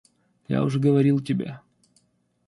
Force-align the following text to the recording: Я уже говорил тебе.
Я 0.47 0.63
уже 0.63 0.79
говорил 0.79 1.19
тебе. 1.19 1.59